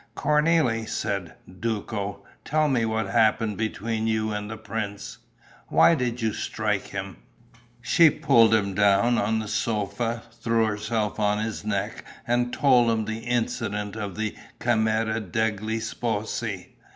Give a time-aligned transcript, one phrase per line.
[0.17, 5.19] "Cornélie," said Duco, "tell me what happened between you and the prince.
[5.67, 7.17] Why did you strike him?"
[7.83, 13.05] She pulled him down on the sofa, threw herself on his neck and told him
[13.05, 16.69] the incident of the camera degli sposi.